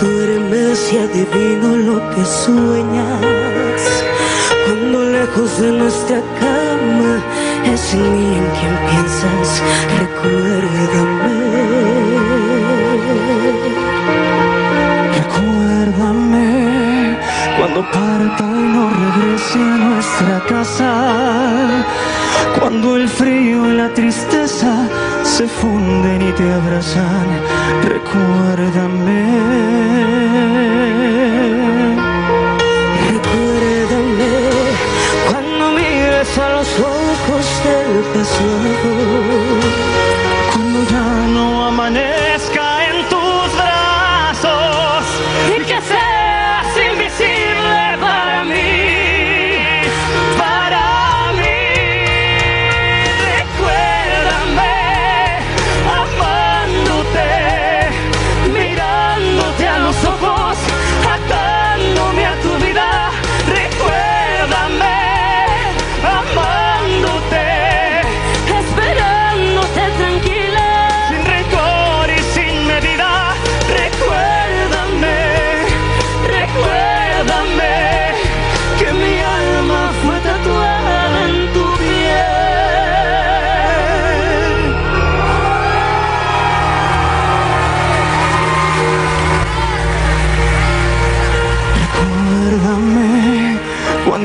[0.00, 3.82] duermes y adivino lo que sueñas.
[4.66, 7.22] Cuando lejos de nuestra cama
[7.64, 9.62] es en mí en quien piensas,
[9.98, 11.36] recuérdame.
[15.18, 16.48] Recuérdame
[17.58, 20.90] cuando parta y no regrese a nuestra casa.
[22.60, 24.88] Cuando el frío y la tristeza
[25.36, 27.28] se funden y te abrazan,
[27.82, 29.22] recuérdame.
[33.10, 34.30] Recuérdame
[35.28, 38.92] cuando mires a los ojos del pasado.
[40.54, 42.25] Cuando ya no amanezca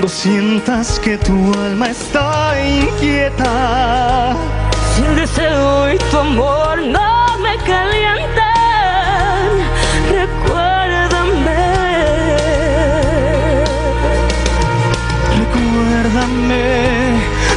[0.00, 4.34] Cuando sientas que tu alma está inquieta,
[4.94, 8.30] si el deseo y tu amor no me calientan,
[10.10, 11.66] recuérdame.
[15.38, 16.64] Recuérdame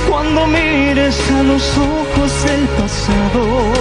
[0.09, 3.72] cuando mires a los ojos del pasado,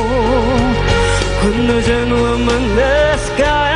[1.43, 3.72] cuando ya no amanezca.